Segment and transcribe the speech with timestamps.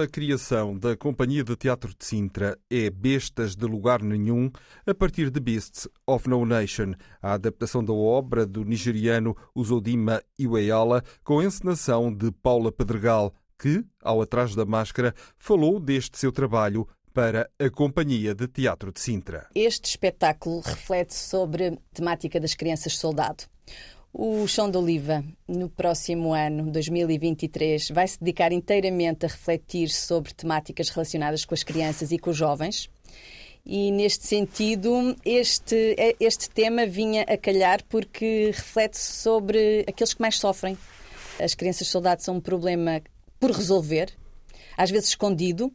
[0.00, 4.50] Nova criação da Companhia de Teatro de Sintra é Bestas de Lugar Nenhum,
[4.86, 11.02] a partir de Beasts of No Nation, a adaptação da obra do nigeriano Uzodima Iweala,
[11.22, 17.50] com encenação de Paula Pedregal, que, ao Atrás da Máscara, falou deste seu trabalho para
[17.58, 19.48] a Companhia de Teatro de Sintra.
[19.54, 23.44] Este espetáculo reflete sobre a temática das crianças soldado.
[24.12, 30.34] O Chão de Oliva, no próximo ano, 2023, vai se dedicar inteiramente a refletir sobre
[30.34, 32.90] temáticas relacionadas com as crianças e com os jovens.
[33.64, 40.38] E neste sentido, este, este tema vinha a calhar porque reflete sobre aqueles que mais
[40.38, 40.76] sofrem.
[41.38, 43.00] As crianças soldados são um problema
[43.38, 44.12] por resolver,
[44.76, 45.72] às vezes escondido,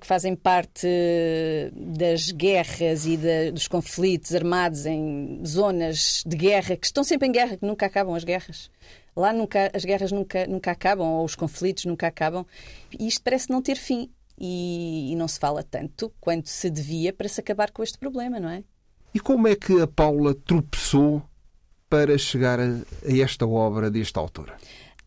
[0.00, 0.86] que fazem parte
[1.74, 3.18] das guerras e
[3.52, 8.14] dos conflitos armados em zonas de guerra, que estão sempre em guerra, que nunca acabam
[8.14, 8.70] as guerras.
[9.14, 12.46] Lá nunca, as guerras nunca, nunca acabam, ou os conflitos nunca acabam.
[12.98, 14.08] E isto parece não ter fim.
[14.38, 18.40] E, e não se fala tanto quanto se devia para se acabar com este problema,
[18.40, 18.64] não é?
[19.14, 21.22] E como é que a Paula tropeçou
[21.88, 24.54] para chegar a, a esta obra deste autor?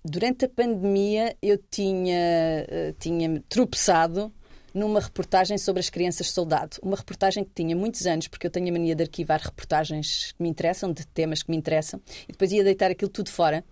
[0.03, 4.31] Durante a pandemia eu tinha, eh, tinha tropeçado
[4.75, 6.77] numa reportagem sobre as crianças soldado.
[6.83, 10.43] Uma reportagem que tinha muitos anos, porque eu tenho a mania de arquivar reportagens que
[10.43, 13.63] me interessam, de temas que me interessam, e depois ia deitar aquilo tudo fora.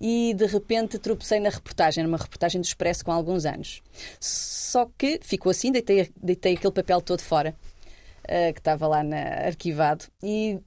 [0.00, 3.80] E de repente tropecei na reportagem, numa reportagem do Expresso com alguns anos.
[4.18, 7.54] Só que ficou assim, deitei, deitei aquele papel todo fora,
[8.24, 10.58] uh, que estava lá na, arquivado, e,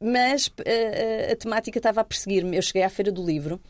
[0.00, 2.56] mas uh, a temática estava a perseguir-me.
[2.56, 3.60] Eu cheguei à Feira do Livro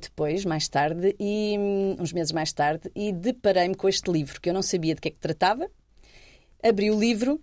[0.00, 4.48] depois, mais tarde, e hum, uns meses mais tarde, e deparei-me com este livro, que
[4.48, 5.70] eu não sabia de que é que tratava.
[6.62, 7.40] Abri o livro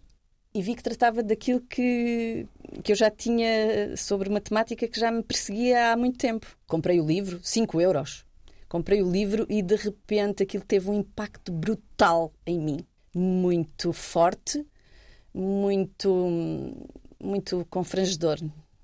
[0.54, 2.48] e vi que tratava daquilo que,
[2.84, 6.48] que eu já tinha sobre uma temática que já me perseguia há muito tempo.
[6.68, 8.26] Comprei o livro, 5 euros.
[8.70, 12.80] Comprei o livro e de repente aquilo teve um impacto brutal em mim.
[13.16, 14.66] Muito forte,
[15.34, 16.10] muito,
[17.20, 18.40] muito confrangedor.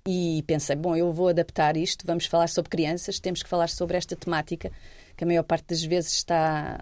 [0.08, 3.98] E pensei, bom, eu vou adaptar isto, vamos falar sobre crianças, temos que falar sobre
[3.98, 4.72] esta temática,
[5.16, 6.80] que a maior parte das vezes está,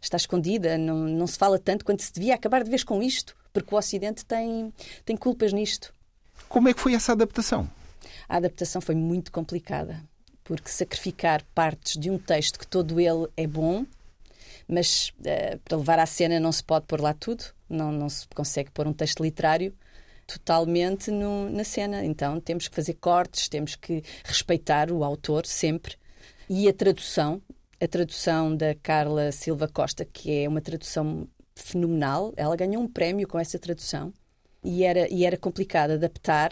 [0.00, 3.34] está escondida, não, não se fala tanto quanto se devia acabar de vez com isto,
[3.52, 4.72] porque o Ocidente tem,
[5.04, 5.92] tem culpas nisto.
[6.48, 7.68] Como é que foi essa adaptação?
[8.28, 10.02] A adaptação foi muito complicada,
[10.44, 13.86] porque sacrificar partes de um texto que todo ele é bom,
[14.68, 18.26] mas uh, para levar à cena não se pode pôr lá tudo, não, não se
[18.28, 19.74] consegue pôr um texto literário
[20.26, 22.04] totalmente no, na cena.
[22.04, 25.96] Então temos que fazer cortes, temos que respeitar o autor sempre.
[26.48, 27.40] E a tradução,
[27.80, 33.26] a tradução da Carla Silva Costa, que é uma tradução fenomenal, ela ganhou um prémio
[33.26, 34.12] com essa tradução
[34.62, 36.50] e era, e era complicado adaptar.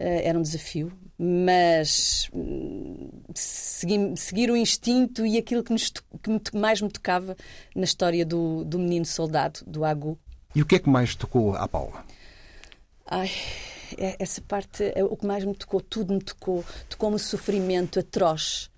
[0.00, 6.56] Uh, era um desafio, mas uh, segui, seguir o instinto e aquilo que, nos, que
[6.56, 7.36] mais me tocava
[7.74, 10.16] na história do, do menino soldado, do Agu.
[10.54, 12.04] E o que é que mais tocou à Paula?
[13.10, 13.30] Ai,
[13.96, 16.62] é, essa parte é o que mais me tocou, tudo me tocou.
[16.90, 18.70] Tocou-me o sofrimento atroz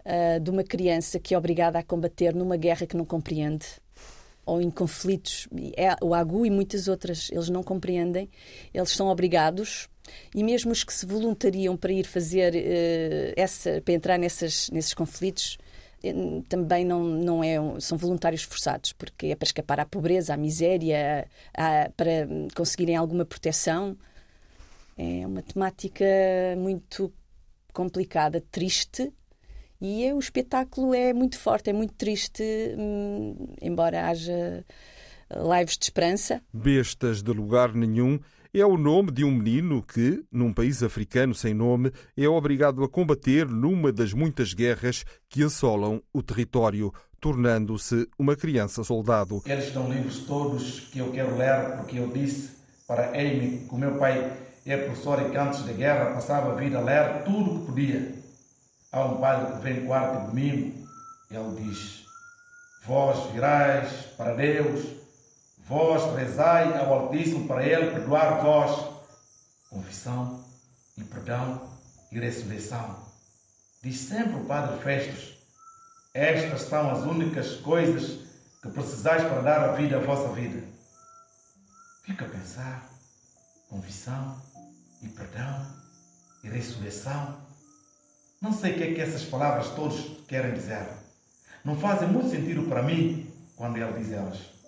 [0.00, 3.66] uh, de uma criança que é obrigada a combater numa guerra que não compreende
[4.46, 5.46] ou em conflitos.
[5.76, 8.30] É, o AGU e muitas outras, eles não compreendem,
[8.72, 9.88] eles são obrigados.
[10.34, 14.94] E mesmo os que se voluntariam para ir fazer uh, essa, para entrar nessas, nesses
[14.94, 15.58] conflitos,
[16.48, 21.26] também não, não é, são voluntários forçados, porque é para escapar à pobreza, à miséria,
[21.54, 23.96] à, para conseguirem alguma proteção.
[24.96, 26.04] É uma temática
[26.56, 27.12] muito
[27.72, 29.12] complicada, triste,
[29.80, 32.42] e é, o espetáculo é muito forte, é muito triste,
[32.78, 34.64] hum, embora haja
[35.30, 36.42] lives de esperança.
[36.52, 38.18] Bestas de lugar nenhum
[38.52, 42.88] é o nome de um menino que, num país africano sem nome, é obrigado a
[42.88, 49.42] combater numa das muitas guerras que assolam o território, tornando-se uma criança soldado.
[49.46, 52.50] Eles estão livros todos que eu quero ler, porque eu disse
[52.88, 54.32] para Amy que o meu pai
[54.66, 57.66] é professor e que antes da guerra passava a vida a ler tudo o que
[57.66, 58.14] podia.
[58.90, 60.88] Há um padre que vem quarto domingo,
[61.30, 62.04] ele diz:
[62.84, 64.99] Vós virais para Deus
[65.70, 68.90] Vós rezai ao Altíssimo para Ele perdoar vós.
[69.68, 70.44] confissão
[70.96, 71.78] e perdão
[72.10, 73.06] e ressurreição.
[73.80, 75.38] Diz sempre o Padre Festos:
[76.12, 78.18] Estas são as únicas coisas
[78.60, 80.60] que precisais para dar a vida à vossa vida.
[82.02, 82.90] Fica a pensar:
[83.68, 84.42] confissão
[85.00, 85.66] e perdão
[86.42, 87.36] e ressurreição.
[88.42, 90.88] Não sei o que é que essas palavras todas querem dizer.
[91.64, 94.59] Não fazem muito sentido para mim quando ele diz elas.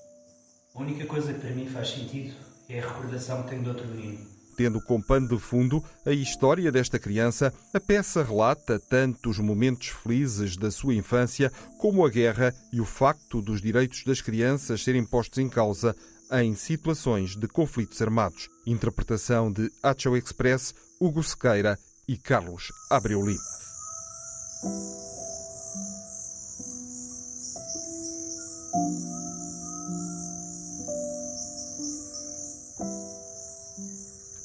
[0.74, 2.34] A única coisa que para mim faz sentido
[2.68, 4.26] é a recordação que tenho do outro menino.
[4.56, 9.88] Tendo como pano de fundo a história desta criança, a peça relata tanto os momentos
[9.88, 15.04] felizes da sua infância como a guerra e o facto dos direitos das crianças serem
[15.04, 15.94] postos em causa
[16.32, 18.48] em situações de conflitos armados.
[18.66, 21.78] Interpretação de Acho Express, Hugo Sequeira
[22.08, 23.40] e Carlos Abreu Lima.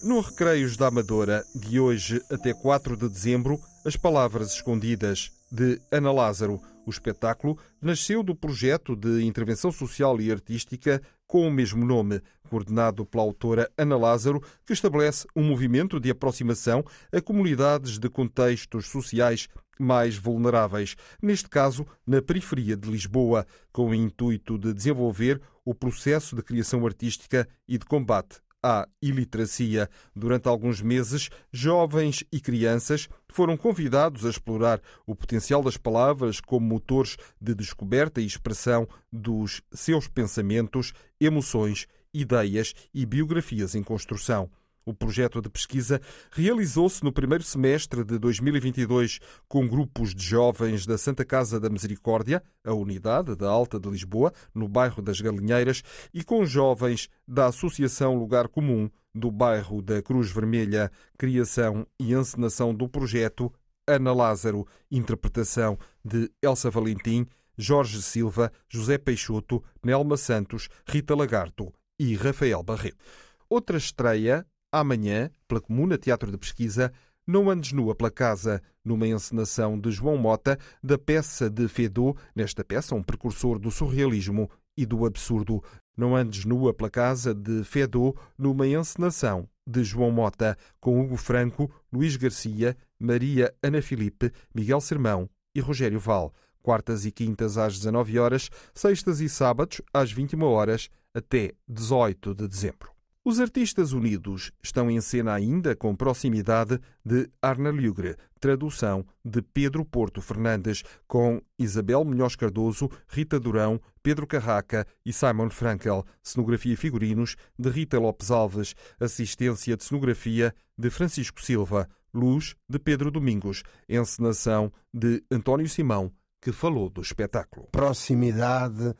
[0.07, 6.13] No Recreios da Amadora, de hoje até 4 de dezembro, as palavras escondidas de Ana
[6.13, 6.62] Lázaro.
[6.86, 13.06] O espetáculo nasceu do projeto de intervenção social e artística com o mesmo nome, coordenado
[13.06, 19.50] pela autora Ana Lázaro, que estabelece um movimento de aproximação a comunidades de contextos sociais
[19.77, 26.33] mais vulneráveis, neste caso na periferia de Lisboa, com o intuito de desenvolver o processo
[26.33, 29.89] de criação artística e de combate à iliteracia.
[30.15, 36.65] Durante alguns meses, jovens e crianças foram convidados a explorar o potencial das palavras como
[36.65, 44.50] motores de descoberta e expressão dos seus pensamentos, emoções, ideias e biografias em construção.
[44.88, 46.00] O projeto de pesquisa
[46.31, 52.42] realizou-se no primeiro semestre de 2022 com grupos de jovens da Santa Casa da Misericórdia,
[52.63, 58.16] a unidade da Alta de Lisboa, no bairro das Galinheiras, e com jovens da Associação
[58.16, 60.89] Lugar Comum, do bairro da Cruz Vermelha.
[61.18, 63.51] Criação e encenação do projeto
[63.86, 72.16] Ana Lázaro, interpretação de Elsa Valentim, Jorge Silva, José Peixoto, Nelma Santos, Rita Lagarto e
[72.16, 73.04] Rafael Barreto.
[73.50, 74.45] Outra estreia
[74.79, 76.91] amanhã, pela Comuna Teatro de Pesquisa,
[77.25, 82.63] Não Andes Nua pela Casa, numa encenação de João Mota, da peça de Fedot, nesta
[82.63, 85.63] peça, um precursor do surrealismo e do absurdo.
[85.97, 91.69] Não Andes Nua pela Casa, de Fedot, numa encenação de João Mota, com Hugo Franco,
[91.91, 96.33] Luís Garcia, Maria Ana Filipe, Miguel Sermão e Rogério Val.
[96.62, 102.47] Quartas e quintas às 19 horas, sextas e sábados às 21 horas, até 18 de
[102.47, 102.97] dezembro.
[103.27, 109.83] Os artistas unidos estão em cena ainda com proximidade de Arna Lugre, tradução de Pedro
[109.83, 116.77] Porto Fernandes, com Isabel Melhós Cardoso, Rita Durão, Pedro Carraca e Simon Frankel, cenografia e
[116.77, 123.62] figurinos de Rita Lopes Alves, assistência de cenografia de Francisco Silva, luz de Pedro Domingos,
[123.89, 127.68] encenação de António Simão, que falou do espetáculo.
[127.74, 128.95] Proximidade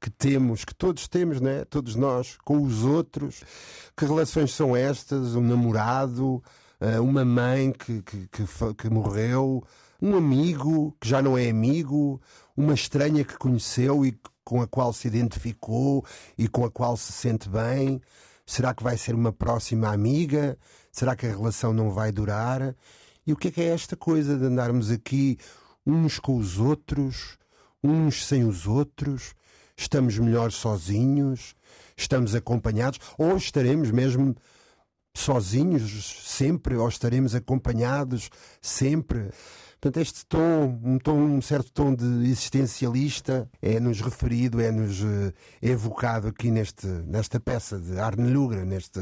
[0.00, 1.64] que temos, que todos temos, né?
[1.64, 3.42] todos nós, com os outros.
[3.96, 5.34] Que relações são estas?
[5.34, 6.42] Um namorado,
[6.80, 9.64] eh, uma mãe que, que, que, que morreu,
[10.00, 12.20] um amigo que já não é amigo,
[12.56, 16.04] uma estranha que conheceu e com a qual se identificou
[16.36, 18.00] e com a qual se sente bem.
[18.46, 20.56] Será que vai ser uma próxima amiga?
[20.90, 22.74] Será que a relação não vai durar?
[23.26, 25.36] E o que é que é esta coisa de andarmos aqui
[25.84, 27.36] uns com os outros,
[27.84, 29.34] uns sem os outros?
[29.78, 31.54] Estamos melhor sozinhos,
[31.96, 34.34] estamos acompanhados, ou estaremos mesmo
[35.14, 38.28] sozinhos sempre, ou estaremos acompanhados
[38.60, 39.30] sempre.
[39.80, 45.04] Portanto, este tom, um, tom, um certo tom de existencialista, é-nos referido, é-nos
[45.62, 48.98] é evocado aqui neste, nesta peça de Arne Lugra, neste,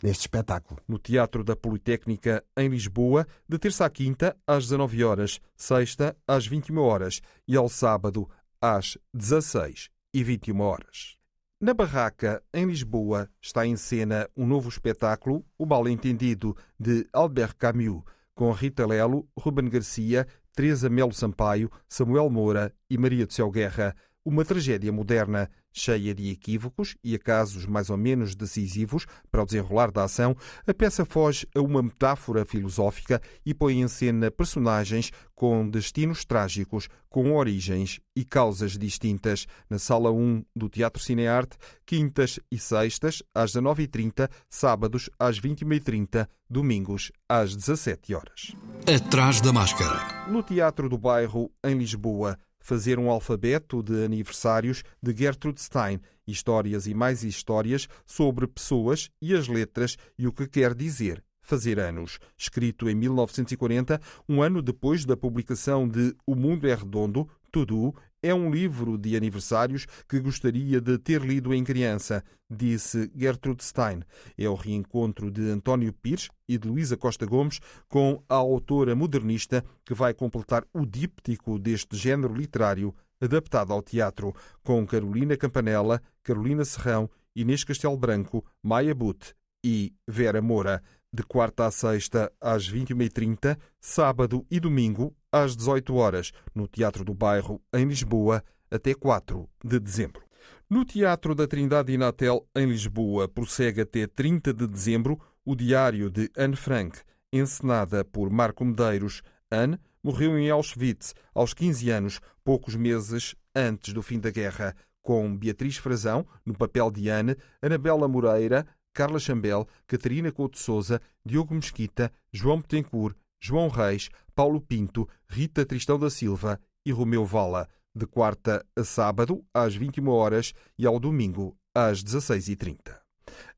[0.00, 0.80] neste espetáculo.
[0.86, 6.46] No Teatro da Politécnica, em Lisboa, de terça à quinta, às 19 horas, sexta, às
[6.46, 8.28] 21 horas e ao sábado,
[8.60, 11.16] às 16 e 21 horas.
[11.60, 17.56] Na Barraca, em Lisboa, está em cena um novo espetáculo, O Mal Entendido, de Albert
[17.56, 18.04] Camus,
[18.34, 23.96] com Rita Lelo, Ruben Garcia, Teresa Melo Sampaio, Samuel Moura e Maria do Céu Guerra.
[24.24, 29.90] Uma tragédia moderna cheia de equívocos e acasos mais ou menos decisivos para o desenrolar
[29.90, 35.68] da ação, a peça foge a uma metáfora filosófica e põe em cena personagens com
[35.68, 39.46] destinos trágicos, com origens e causas distintas.
[39.68, 47.10] Na Sala 1 do Teatro Cinearte, quintas e sextas, às 19h30, sábados às 21h30, domingos
[47.28, 48.54] às 17 horas.
[48.86, 50.28] Atrás da máscara.
[50.30, 56.86] No Teatro do Bairro, em Lisboa, fazer um alfabeto de aniversários de Gertrude Stein, histórias
[56.86, 62.18] e mais histórias sobre pessoas e as letras e o que quer dizer fazer anos.
[62.38, 67.94] Escrito em 1940, um ano depois da publicação de O Mundo é Redondo, Tudo,
[68.24, 74.00] é um livro de aniversários que gostaria de ter lido em criança, disse Gertrude Stein.
[74.38, 79.62] É o reencontro de António Pires e de Luísa Costa Gomes com a autora modernista
[79.84, 86.64] que vai completar o díptico deste género literário adaptado ao teatro, com Carolina Campanella, Carolina
[86.64, 90.82] Serrão, Inês Castelo Branco, Maia Butte e Vera Moura
[91.14, 97.14] de quarta a sexta às 21h30, sábado e domingo às 18 horas, no Teatro do
[97.14, 100.24] Bairro, em Lisboa, até 4 de dezembro.
[100.68, 106.28] No Teatro da Trindade Inatel, em Lisboa, prossegue até 30 de dezembro o Diário de
[106.36, 106.98] Anne Frank,
[107.32, 109.22] encenada por Marco Medeiros.
[109.48, 115.36] Anne morreu em Auschwitz aos 15 anos, poucos meses antes do fim da guerra, com
[115.36, 122.12] Beatriz Frazão, no papel de Anne, Anabela Moreira, Carla Chambel, Catarina Couto Souza, Diogo Mesquita,
[122.32, 128.64] João Betancourt, João Reis, Paulo Pinto, Rita Tristão da Silva e Romeu Vala, de quarta
[128.76, 133.04] a sábado, às 21 horas e ao domingo, às 16h30.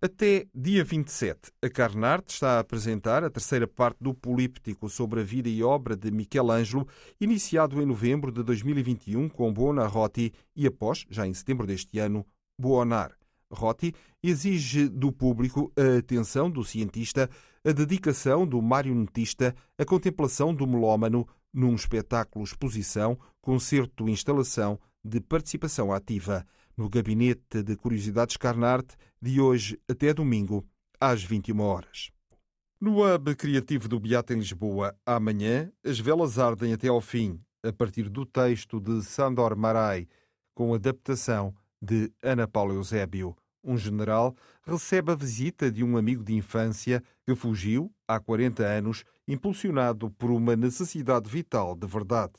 [0.01, 5.25] Até dia 27, a Carnarte está a apresentar a terceira parte do Políptico sobre a
[5.25, 6.89] vida e obra de Michelangelo,
[7.21, 12.27] iniciado em novembro de 2021 com Buonarroti e após, já em setembro deste ano,
[12.59, 13.13] Buonar.
[13.51, 17.31] Rotti exige do público a atenção do cientista,
[17.65, 26.91] a dedicação do marionetista, a contemplação do melómano num espetáculo-exposição, concerto-instalação de participação ativa no
[26.91, 30.67] Gabinete de Curiosidades Carnarte, de hoje até domingo,
[31.01, 32.11] às 21 horas.
[32.79, 37.73] No Hub Criativo do Beato em Lisboa, amanhã, as velas ardem até ao fim, a
[37.73, 40.07] partir do texto de Sandor Marai,
[40.55, 41.55] com adaptação
[41.87, 43.37] de Ana Paula Eusébio.
[43.63, 49.05] Um general recebe a visita de um amigo de infância que fugiu há 40 anos,
[49.27, 52.35] impulsionado por uma necessidade vital de verdade.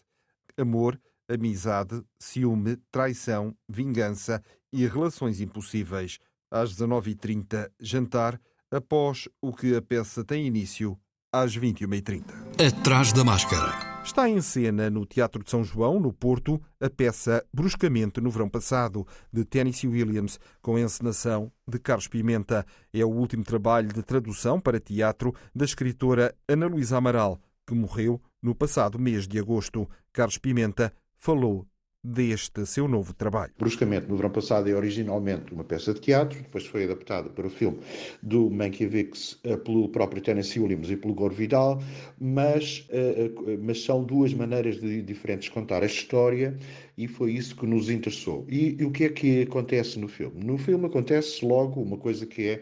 [0.58, 1.00] Amor,
[1.30, 6.20] amizade, ciúme, traição, vingança e relações impossíveis.
[6.50, 8.40] Às 19h30, jantar,
[8.72, 10.98] após o que a peça tem início
[11.32, 12.24] às 21h30.
[12.66, 13.97] Atrás da máscara.
[14.08, 18.48] Está em cena no Teatro de São João, no Porto, a peça Bruscamente no Verão
[18.48, 22.66] Passado, de Tennessee Williams, com encenação de Carlos Pimenta.
[22.94, 27.38] É o último trabalho de tradução para teatro da escritora Ana Luísa Amaral,
[27.68, 29.88] que morreu no passado mês de agosto.
[30.14, 31.68] Carlos Pimenta falou
[32.04, 33.52] deste seu novo trabalho.
[33.58, 37.50] Bruscamente, no verão passado, é originalmente uma peça de teatro, depois foi adaptada para o
[37.50, 37.80] filme
[38.22, 41.82] do Mankiewicz eh, pelo próprio Tennessee Williams e pelo Gore Vidal,
[42.20, 46.58] mas, eh, eh, mas são duas maneiras de, diferentes de contar a história
[46.98, 48.46] e foi isso que nos interessou.
[48.50, 50.44] E, e, o que é que acontece no filme?
[50.44, 52.62] No filme acontece logo uma coisa que é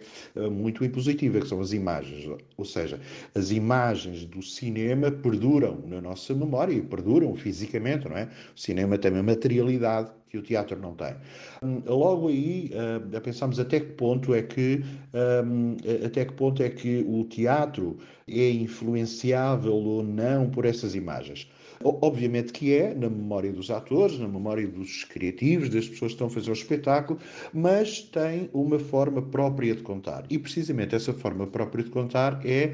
[0.49, 2.27] muito impositiva, que são as imagens.
[2.57, 2.99] Ou seja,
[3.33, 8.29] as imagens do cinema perduram na nossa memória e perduram fisicamente, não é?
[8.53, 11.15] O cinema uma materialidade que o teatro não tem.
[11.63, 14.83] Hum, logo aí uh, pensamos até que ponto é que
[15.45, 21.49] um, até que ponto é que o teatro é influenciável ou não por essas imagens.
[21.83, 26.27] Obviamente que é, na memória dos atores, na memória dos criativos, das pessoas que estão
[26.27, 27.19] a fazer o espetáculo,
[27.53, 30.25] mas tem uma forma própria de contar.
[30.29, 32.73] E precisamente essa forma própria de contar é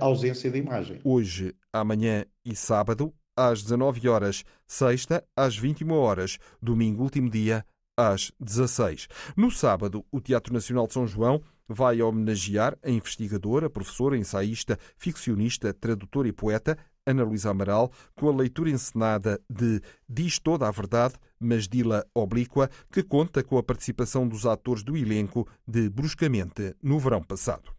[0.00, 1.00] a ausência de imagem.
[1.04, 7.64] Hoje, amanhã e sábado, às 19 horas, sexta às 21 horas, domingo último dia
[7.96, 9.06] às 16.
[9.36, 15.72] No sábado, o Teatro Nacional de São João vai homenagear a investigadora, professora, ensaísta, ficcionista,
[15.72, 16.76] tradutora e poeta
[17.06, 22.68] Ana Luísa Amaral, com a leitura encenada de Diz toda a verdade, mas dila oblíqua,
[22.90, 27.77] que conta com a participação dos atores do elenco de Bruscamente no verão passado.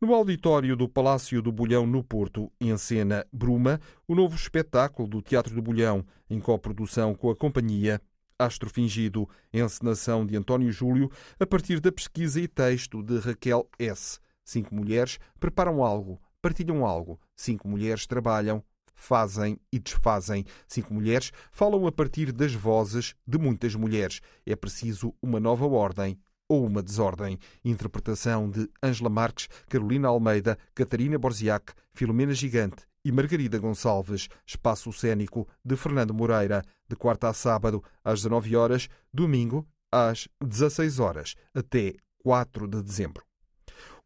[0.00, 5.54] No auditório do Palácio do Bolhão, no Porto, encena Bruma, o novo espetáculo do Teatro
[5.54, 8.00] do Bolhão, em coprodução com a companhia
[8.38, 14.18] Astro Fingido, encenação de António Júlio, a partir da pesquisa e texto de Raquel S.
[14.44, 17.18] Cinco mulheres preparam algo partilham algo.
[17.34, 18.62] Cinco mulheres trabalham,
[18.94, 20.44] fazem e desfazem.
[20.68, 24.20] Cinco mulheres falam a partir das vozes de muitas mulheres.
[24.46, 26.16] É preciso uma nova ordem
[26.48, 27.38] ou uma desordem.
[27.64, 34.28] Interpretação de Ângela Marques, Carolina Almeida, Catarina Borziac, Filomena Gigante e Margarida Gonçalves.
[34.46, 40.98] Espaço cênico de Fernando Moreira, de quarta a sábado, às 19 horas, domingo, às 16
[40.98, 43.26] horas, até 4 de dezembro.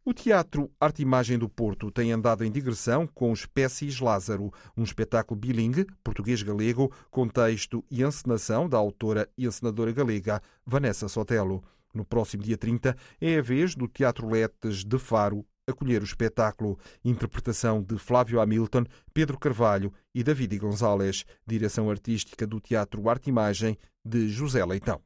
[0.02, 5.38] O Teatro Arte Imagem do Porto tem andado em digressão com Espécies Lázaro, um espetáculo
[5.38, 11.62] bilingue, português-galego, com texto e encenação da autora e encenadora galega Vanessa Sotelo.
[11.92, 16.78] No próximo dia 30 é a vez do Teatro Letes de Faro acolher o espetáculo.
[17.04, 21.24] Interpretação de Flávio Hamilton, Pedro Carvalho e David Gonzalez.
[21.46, 25.00] Direção artística do Teatro Arte Imagem de José Leitão.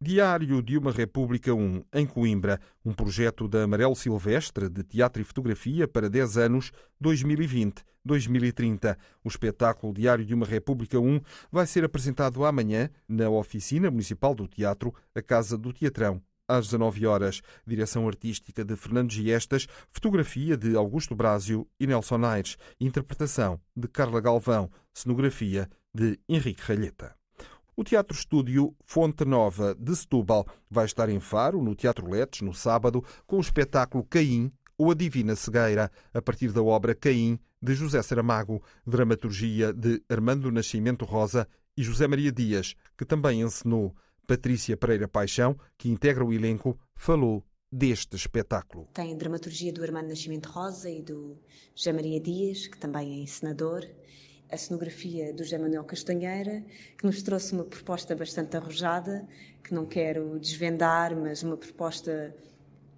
[0.00, 5.24] Diário de uma República 1, em Coimbra, um projeto da Amarelo Silvestre de teatro e
[5.24, 6.70] fotografia para 10 anos,
[7.02, 8.96] 2020-2030.
[9.24, 14.46] O espetáculo Diário de uma República 1 vai ser apresentado amanhã na Oficina Municipal do
[14.46, 17.42] Teatro, a Casa do Teatrão, às 19 horas.
[17.66, 24.20] Direção artística de Fernando Giestas, fotografia de Augusto Brásio e Nelson Aires, interpretação de Carla
[24.20, 27.14] Galvão, cenografia de Henrique Ralheta.
[27.76, 32.52] O Teatro Estúdio Fonte Nova de Setúbal vai estar em Faro, no Teatro Letes, no
[32.52, 37.74] sábado, com o espetáculo Caim ou A Divina Cegueira, a partir da obra Caim, de
[37.74, 43.94] José Saramago, dramaturgia de Armando Nascimento Rosa e José Maria Dias, que também encenou.
[44.28, 47.42] Patrícia Pereira Paixão, que integra o elenco, falou
[47.72, 48.86] deste espetáculo.
[48.92, 51.38] Tem a dramaturgia do Armando Nascimento Rosa e do
[51.74, 53.88] José Maria Dias, que também é encenador
[54.50, 56.62] a cenografia do José Manuel Castanheira,
[56.98, 59.26] que nos trouxe uma proposta bastante arrojada,
[59.64, 62.36] que não quero desvendar, mas uma proposta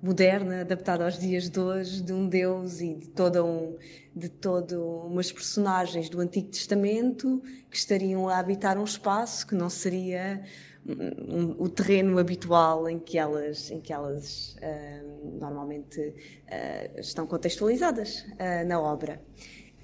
[0.02, 3.76] moderna, adaptada aos dias de hoje, de um Deus e de toda um
[4.16, 9.70] de todo umas personagens do Antigo Testamento que estariam a habitar um espaço que não
[9.70, 10.42] seria
[10.86, 18.24] um, o terreno habitual em que elas em que elas uh, normalmente uh, estão contextualizadas
[18.32, 19.20] uh, na obra.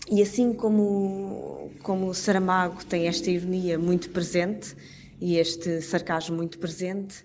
[0.09, 4.77] E assim como, como Saramago tem esta ironia muito presente
[5.21, 7.25] e este sarcasmo muito presente,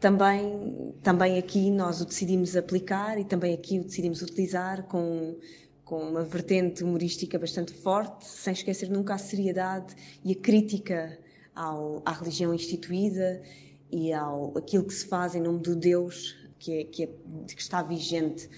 [0.00, 5.36] também, também aqui nós o decidimos aplicar e também aqui o decidimos utilizar com,
[5.84, 11.18] com uma vertente humorística bastante forte, sem esquecer nunca a seriedade e a crítica
[11.58, 13.42] ao, à religião instituída
[13.90, 17.60] e ao aquilo que se faz em nome do Deus que, é, que, é, que
[17.60, 18.48] está vigente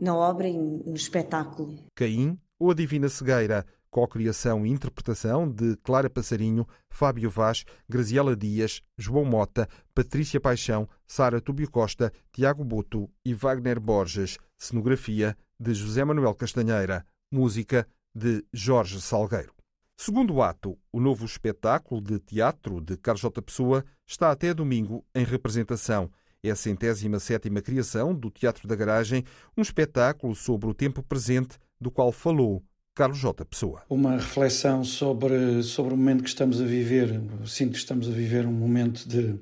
[0.00, 1.78] na obra e no espetáculo.
[1.94, 8.82] Caim ou A Divina Cegueira, co-criação e interpretação de Clara Passarinho, Fábio Vaz, Graziela Dias,
[8.96, 16.02] João Mota, Patrícia Paixão, Sara Tubio Costa, Tiago Boto e Wagner Borges, cenografia de José
[16.04, 19.55] Manuel Castanheira, música de Jorge Salgueiro.
[19.98, 23.40] Segundo ato, o novo espetáculo de teatro de Carlos J.
[23.40, 26.10] Pessoa está até domingo em representação.
[26.42, 29.24] É a centésima sétima criação do Teatro da Garagem,
[29.56, 32.62] um espetáculo sobre o tempo presente do qual falou
[32.94, 33.42] Carlos J.
[33.46, 33.82] Pessoa.
[33.88, 37.18] Uma reflexão sobre, sobre o momento que estamos a viver.
[37.46, 39.34] Sinto que estamos a viver um momento de,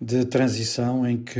[0.00, 1.38] de transição em que.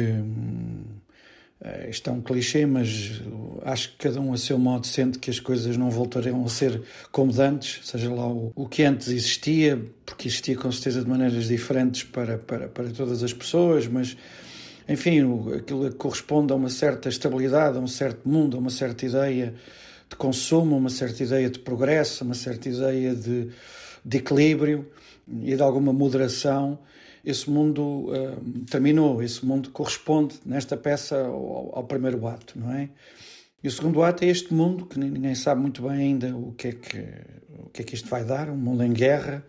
[1.65, 3.21] Hum, isto é um clichê, mas
[3.63, 6.83] acho que cada um a seu modo sente que as coisas não voltarão a ser
[7.11, 11.47] como antes, seja lá o, o que antes existia, porque existia com certeza de maneiras
[11.47, 14.17] diferentes para, para, para todas as pessoas, mas
[14.89, 15.21] enfim,
[15.57, 19.55] aquilo que corresponde a uma certa estabilidade, a um certo mundo, a uma certa ideia
[20.09, 23.49] de consumo, uma certa ideia de progresso, uma certa ideia de,
[24.05, 24.91] de equilíbrio
[25.43, 26.79] e de alguma moderação.
[27.25, 32.89] Esse mundo uh, terminou, esse mundo corresponde nesta peça ao, ao, primeiro ato, não é?
[33.63, 36.69] E o segundo ato é este mundo que ninguém sabe muito bem ainda o que
[36.69, 36.99] é que,
[37.65, 39.45] o que, é que isto vai dar um mundo em guerra,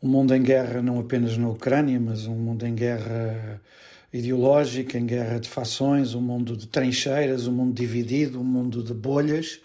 [0.00, 3.60] um mundo em guerra não apenas na Ucrânia, mas um mundo em guerra
[4.12, 8.94] ideológica, em guerra de fações, um mundo de trincheiras, um mundo dividido, um mundo de
[8.94, 9.60] bolhas.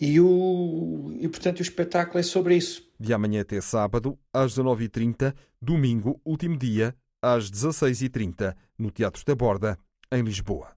[0.00, 2.84] E, o, e portanto o espetáculo é sobre isso.
[3.02, 9.76] De amanhã até sábado, às 19h30, domingo, último dia, às 16h30, no Teatro da Borda,
[10.12, 10.68] em Lisboa.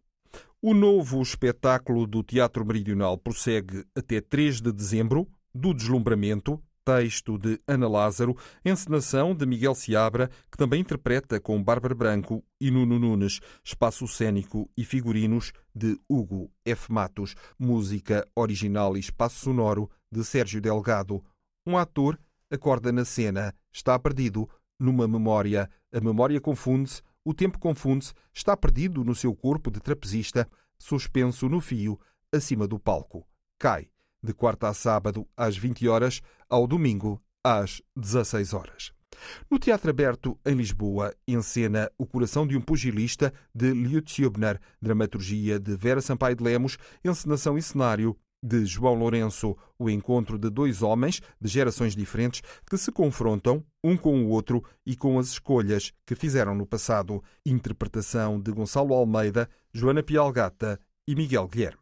[0.60, 7.60] O novo espetáculo do Teatro Meridional prossegue até 3 de dezembro, do Deslumbramento, texto de
[7.68, 8.36] Ana Lázaro,
[8.66, 14.68] encenação de Miguel Seabra, que também interpreta com Bárbara Branco e Nuno Nunes, espaço cênico
[14.76, 16.92] e figurinos de Hugo F.
[16.92, 21.24] Matos, música original e espaço sonoro de Sérgio Delgado.
[21.66, 22.20] Um ator
[22.52, 24.48] acorda na cena, está perdido
[24.80, 25.70] numa memória.
[25.92, 30.48] A memória confunde-se, o tempo confunde-se, está perdido no seu corpo de trapezista,
[30.78, 32.00] suspenso no fio,
[32.32, 33.28] acima do palco.
[33.58, 33.90] Cai
[34.22, 38.92] de quarta a sábado às 20 horas, ao domingo às 16 horas.
[39.50, 45.60] No Teatro Aberto, em Lisboa, encena O Coração de um Pugilista, de Liutz Hübner, dramaturgia
[45.60, 50.84] de Vera Sampaio de Lemos, encenação e cenário de João Lourenço, o encontro de dois
[50.84, 55.92] homens de gerações diferentes que se confrontam um com o outro e com as escolhas
[56.06, 57.24] que fizeram no passado.
[57.44, 61.80] Interpretação de Gonçalo Almeida, Joana Pialgata e Miguel Guilherme.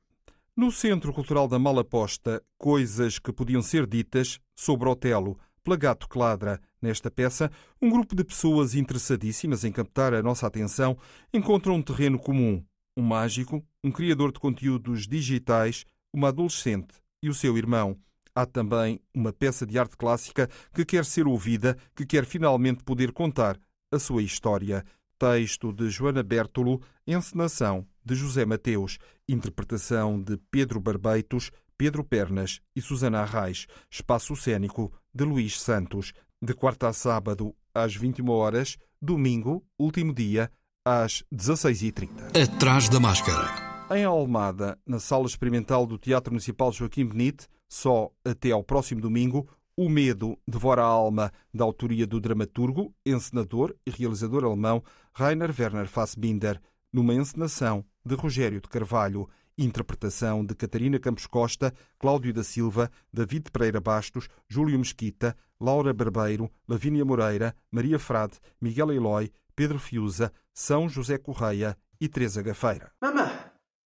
[0.55, 6.61] No Centro Cultural da Malaposta, coisas que podiam ser ditas sobre Otelo, Plagato Cladra.
[6.81, 10.97] Nesta peça, um grupo de pessoas interessadíssimas em captar a nossa atenção
[11.33, 12.63] encontram um terreno comum.
[12.95, 17.97] Um mágico, um criador de conteúdos digitais, uma adolescente e o seu irmão.
[18.35, 23.11] Há também uma peça de arte clássica que quer ser ouvida, que quer finalmente poder
[23.11, 23.59] contar
[23.91, 24.83] a sua história.
[25.17, 28.97] Texto de Joana Bertolo, encenação de José Mateus,
[29.27, 36.53] interpretação de Pedro Barbeitos, Pedro Pernas e Susana Arraes, espaço cênico de Luís Santos, de
[36.53, 40.51] quarta a sábado às 21 horas, domingo, último dia,
[40.85, 42.37] às 16h30.
[42.37, 43.72] Atrás da máscara.
[43.91, 49.47] Em Almada, na Sala Experimental do Teatro Municipal Joaquim Benite, só até ao próximo domingo,
[49.75, 55.87] O Medo Devora a Alma, da autoria do dramaturgo, encenador e realizador alemão Rainer Werner
[55.87, 56.59] Fassbinder,
[56.91, 63.51] numa encenação de Rogério de Carvalho, interpretação de Catarina Campos Costa, Cláudio da Silva, David
[63.51, 70.89] Pereira Bastos, Júlio Mesquita, Laura Barbeiro, Lavínia Moreira, Maria Frade, Miguel Eloy, Pedro Fiuza, São
[70.89, 72.91] José Correia e Teresa Gafeira.
[73.01, 73.31] Mamã,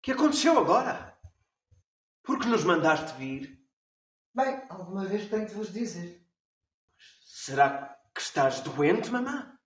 [0.05, 1.17] que aconteceu agora?
[2.21, 3.59] Por que nos mandaste vir?
[4.35, 6.23] Bem, alguma vez tenho de vos dizer.
[7.25, 9.57] Será que estás doente, mamã?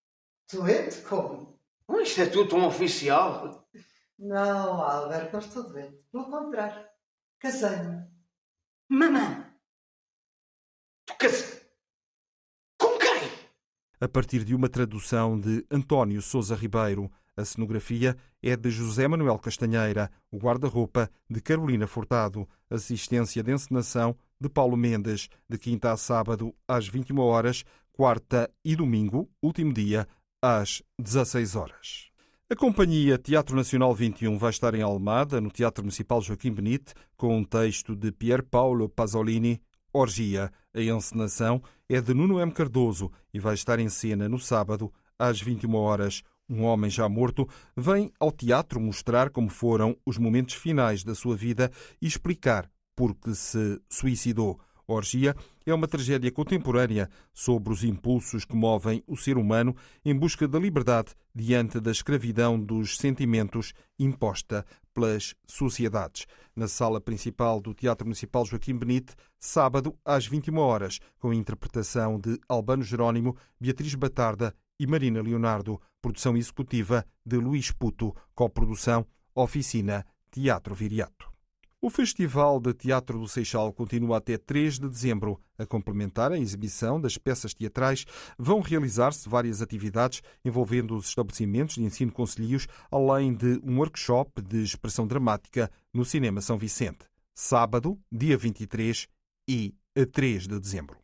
[0.49, 1.02] Doente?
[1.02, 1.60] Como?
[2.02, 3.67] Isto é tudo tão oficial.
[4.17, 5.97] Não, Albert, não estou doente.
[6.10, 6.88] Pelo contrário,
[7.38, 8.08] casei-me.
[8.88, 9.54] Mamã!
[11.06, 11.69] Tu casas...
[12.78, 13.30] Com quem?
[13.99, 19.39] A partir de uma tradução de António Sousa Ribeiro, a cenografia é de José Manuel
[19.39, 25.97] Castanheira, o guarda-roupa de Carolina Furtado, assistência de encenação de Paulo Mendes, de quinta a
[25.97, 30.08] sábado às 21 horas, quarta e domingo, último dia,
[30.41, 32.10] às 16 horas.
[32.52, 37.38] A Companhia Teatro Nacional 21 vai estar em Almada, no Teatro Municipal Joaquim Benite, com
[37.38, 39.62] um texto de Pier Paolo Pasolini,
[39.93, 40.52] Orgia.
[40.73, 42.52] A encenação é de Nuno M.
[42.52, 46.23] Cardoso e vai estar em cena no sábado, às 21 horas.
[46.49, 51.35] Um homem já morto vem ao teatro mostrar como foram os momentos finais da sua
[51.35, 54.59] vida e explicar por que se suicidou.
[54.88, 60.47] Orgia é uma tragédia contemporânea sobre os impulsos que movem o ser humano em busca
[60.47, 66.25] da liberdade diante da escravidão dos sentimentos imposta pelas sociedades.
[66.55, 72.19] Na sala principal do Teatro Municipal Joaquim Benite, sábado às 21 horas, com a interpretação
[72.19, 80.05] de Albano Jerónimo, Beatriz Batarda e Marina Leonardo, produção executiva de Luís Puto, coprodução Oficina
[80.31, 81.29] Teatro Viriato.
[81.81, 85.39] O Festival de Teatro do Seixal continua até 3 de dezembro.
[85.57, 88.05] A complementar a exibição das peças teatrais,
[88.37, 94.61] vão realizar-se várias atividades envolvendo os estabelecimentos de ensino concelhios, além de um workshop de
[94.61, 97.05] expressão dramática no Cinema São Vicente.
[97.33, 99.07] Sábado, dia 23
[99.47, 99.73] e
[100.11, 100.97] 3 de dezembro.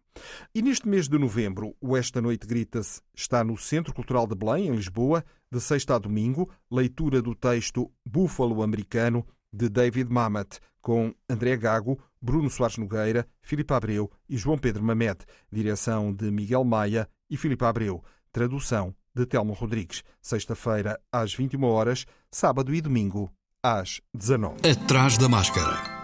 [0.53, 4.67] E neste mês de novembro, o Esta Noite Grita-se está no Centro Cultural de Belém,
[4.67, 11.13] em Lisboa, de sexta a domingo, leitura do texto Búfalo Americano, de David Mamet, com
[11.29, 15.19] André Gago, Bruno Soares Nogueira, Filipe Abreu e João Pedro Mamed,
[15.51, 22.05] direção de Miguel Maia e Filipe Abreu, tradução de Telmo Rodrigues, sexta-feira às 21 horas,
[22.29, 23.31] sábado e domingo
[23.63, 24.57] às 19.
[24.69, 25.94] Atrás da máscara.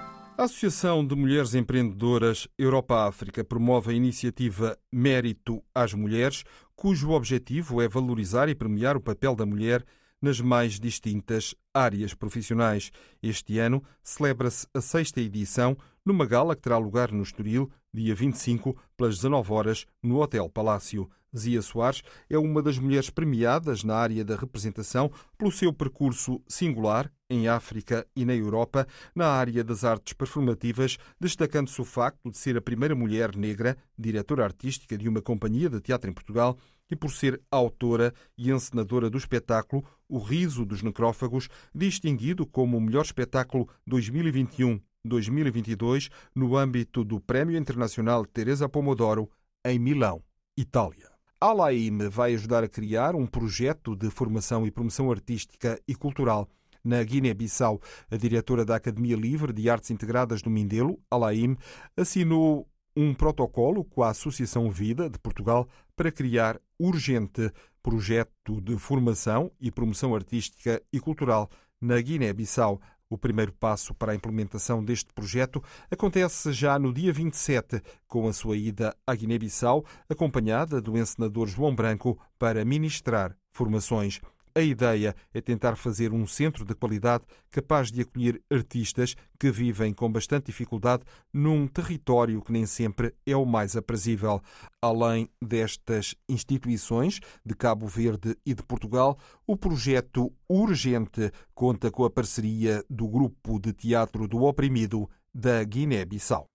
[0.42, 6.44] A Associação de Mulheres Empreendedoras Europa-África promove a iniciativa Mérito às Mulheres,
[6.76, 9.86] cujo objetivo é valorizar e premiar o papel da mulher
[10.20, 12.92] nas mais distintas áreas profissionais.
[13.22, 18.76] Este ano celebra-se a sexta edição numa gala que terá lugar no Estoril, dia 25,
[18.98, 21.08] pelas 19 horas, no Hotel Palácio.
[21.38, 27.12] Zia Soares é uma das mulheres premiadas na área da representação pelo seu percurso singular
[27.30, 32.58] em África e na Europa, na área das artes performativas, destacando-se o facto de ser
[32.58, 36.58] a primeira mulher negra diretora artística de uma companhia de teatro em Portugal
[36.90, 42.82] e por ser autora e encenadora do espetáculo O Riso dos Necrófagos, distinguido como o
[42.82, 49.30] melhor espetáculo 2021-2022 no âmbito do Prémio Internacional Teresa Pomodoro
[49.64, 50.22] em Milão,
[50.58, 51.11] Itália.
[51.42, 56.48] Alaime vai ajudar a criar um projeto de formação e promoção artística e cultural
[56.84, 57.82] na Guiné-Bissau.
[58.12, 61.58] A diretora da Academia Livre de Artes Integradas do Mindelo, Alaim,
[61.98, 67.52] assinou um protocolo com a Associação Vida de Portugal para criar urgente
[67.82, 71.50] projeto de formação e promoção artística e cultural
[71.82, 72.80] na Guiné-Bissau.
[73.12, 78.32] O primeiro passo para a implementação deste projeto acontece já no dia 27, com a
[78.32, 84.22] sua ida à Guiné-Bissau, acompanhada do encenador João Branco, para ministrar formações.
[84.54, 89.94] A ideia é tentar fazer um centro de qualidade capaz de acolher artistas que vivem
[89.94, 94.42] com bastante dificuldade num território que nem sempre é o mais aprazível.
[94.82, 102.10] Além destas instituições de Cabo Verde e de Portugal, o projeto Urgente conta com a
[102.10, 106.46] parceria do Grupo de Teatro do Oprimido da Guiné-Bissau.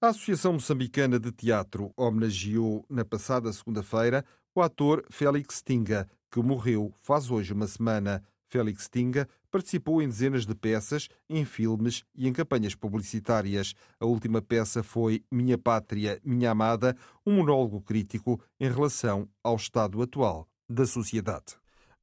[0.00, 6.92] A Associação Moçambicana de Teatro homenageou na passada segunda-feira o ator Félix Tinga, que morreu
[7.00, 8.22] faz hoje uma semana.
[8.48, 13.74] Félix Tinga participou em dezenas de peças, em filmes e em campanhas publicitárias.
[13.98, 20.02] A última peça foi Minha Pátria, Minha Amada, um monólogo crítico em relação ao estado
[20.02, 21.56] atual da sociedade.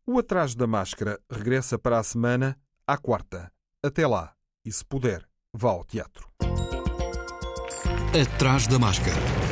[0.05, 2.57] O Atrás da Máscara regressa para a semana,
[2.87, 3.51] à quarta.
[3.83, 4.33] Até lá,
[4.65, 6.27] e se puder, vá ao teatro.
[8.11, 9.48] Atrás da Máscara